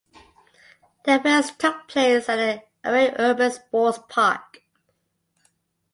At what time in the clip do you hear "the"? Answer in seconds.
1.05-1.17, 2.37-2.63